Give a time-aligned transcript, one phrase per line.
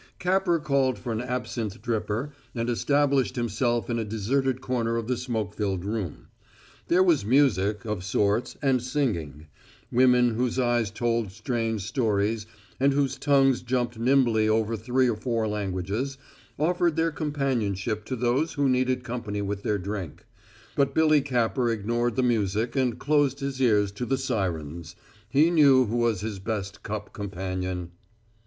[0.17, 5.15] Capper called for an absinth dripper and established himself in a deserted corner of the
[5.15, 6.27] smoke filled room.
[6.87, 9.45] There was music, of sorts, and singing;
[9.91, 12.47] women whose eyes told strange stories,
[12.79, 16.17] and whose tongues jumped nimbly over three or four languages,
[16.57, 20.25] offered their companionship to those who needed company with their drink.
[20.75, 24.95] But Billy Capper ignored the music and closed his ears to the sirens;
[25.29, 27.91] he knew who was his best cup companion.